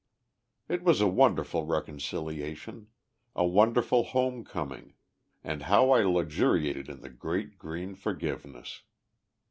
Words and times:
"_It 0.75 0.81
was 0.83 0.99
a 0.99 1.07
wonderful 1.07 1.63
reconciliation, 1.67 2.87
a 3.35 3.45
wonderful 3.45 4.01
home 4.01 4.43
coming, 4.43 4.95
and 5.43 5.61
how 5.61 5.91
I 5.91 6.01
luxuriated 6.01 6.89
in 6.89 7.01
the 7.01 7.09
great 7.11 7.59
green 7.59 7.93
forgiveness! 7.93 8.81